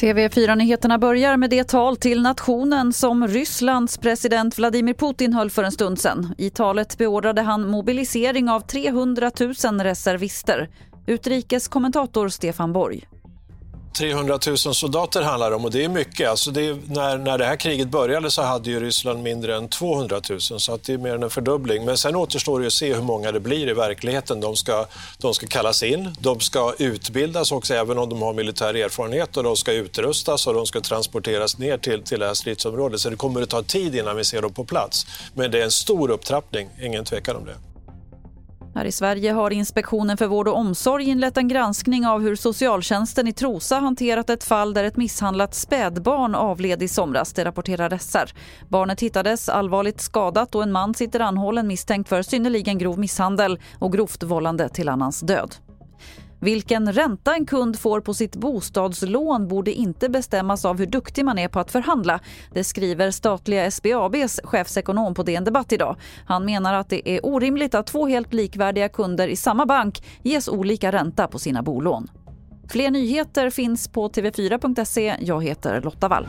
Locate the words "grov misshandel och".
52.78-53.92